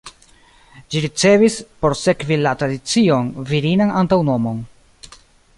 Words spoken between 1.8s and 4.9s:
por sekvi la tradicion, virinan antaŭnomon.